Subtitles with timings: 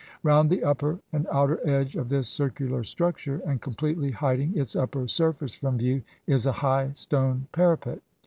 [0.23, 5.07] Round the upper and outer edge of this circular structure, and completely hiding its upper
[5.07, 8.01] surface from view, is a high stone para pet.